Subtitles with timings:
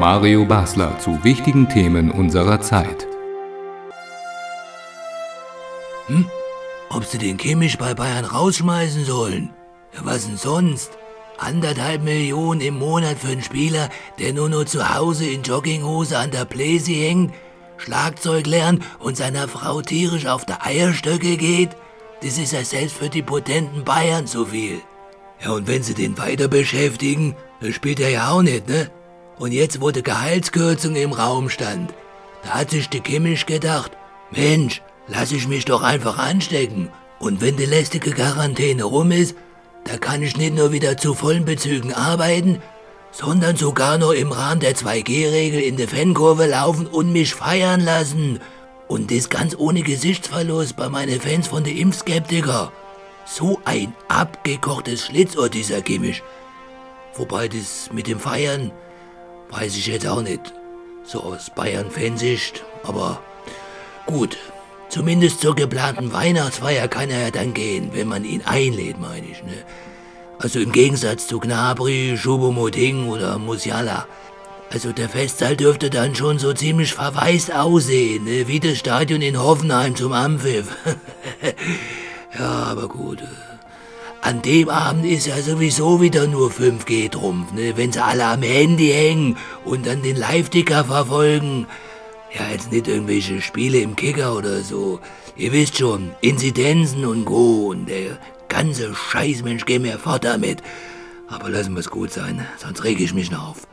[0.00, 3.06] Mario Basler zu wichtigen Themen unserer Zeit.
[6.06, 6.24] Hm?
[6.88, 9.50] Ob sie den Kimmich bei Bayern rausschmeißen sollen?
[9.92, 10.92] Ja, was denn sonst?
[11.36, 16.30] Anderthalb Millionen im Monat für einen Spieler, der nur noch zu Hause in Jogginghose an
[16.30, 17.34] der Bläse hängt,
[17.76, 21.76] Schlagzeug lernt und seiner Frau tierisch auf der Eierstöcke geht?
[22.22, 24.80] Das ist ja selbst für die potenten Bayern zu viel.
[25.44, 27.36] Ja, und wenn sie den weiter beschäftigen,
[27.70, 28.90] spielt er ja auch nicht, ne?
[29.40, 31.94] Und jetzt, wo die Gehaltskürzung im Raum stand,
[32.42, 33.92] da hat sich der Kimmich gedacht,
[34.30, 36.90] Mensch, lass ich mich doch einfach anstecken.
[37.18, 39.34] Und wenn die lästige Quarantäne rum ist,
[39.84, 42.60] da kann ich nicht nur wieder zu vollen Bezügen arbeiten,
[43.12, 48.40] sondern sogar noch im Rahmen der 2G-Regel in der Fankurve laufen und mich feiern lassen.
[48.88, 52.72] Und das ganz ohne Gesichtsverlust bei meinen Fans von den Impfskeptiker.
[53.24, 56.22] So ein abgekochtes Schlitzohr, dieser Kimmich.
[57.14, 58.70] Wobei das mit dem Feiern,
[59.50, 60.52] Weiß ich jetzt auch nicht.
[61.04, 62.64] So aus Bayern-Fansicht.
[62.84, 63.20] Aber
[64.06, 64.36] gut.
[64.88, 69.42] Zumindest zur geplanten Weihnachtsfeier kann er ja dann gehen, wenn man ihn einlädt, meine ich.
[69.44, 69.54] Ne?
[70.38, 74.08] Also im Gegensatz zu Gnabry, Choupo-Moting oder Musiala.
[74.72, 78.48] Also der Festsaal dürfte dann schon so ziemlich verwaist aussehen, ne?
[78.48, 80.68] wie das Stadion in Hoffenheim zum Ampfiff.
[82.38, 83.22] ja, aber gut.
[84.22, 87.76] An dem Abend ist ja sowieso wieder nur 5G-Trumpf, ne?
[87.76, 91.66] wenn sie alle am Handy hängen und dann den Live-Ticker verfolgen.
[92.38, 95.00] Ja, jetzt nicht irgendwelche Spiele im Kicker oder so.
[95.36, 97.68] Ihr wisst schon, Inzidenzen und Co.
[97.68, 98.18] Und der
[98.48, 100.62] ganze Scheißmensch geht mir fort damit.
[101.26, 103.66] Aber lassen wir es gut sein, sonst reg ich mich noch auf.